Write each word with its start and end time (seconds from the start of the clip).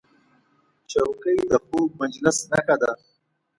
چوکۍ 0.91 1.37
د 1.49 1.51
خوږ 1.65 1.89
مجلس 2.01 2.37
نښه 2.51 2.75
ده. 2.81 2.91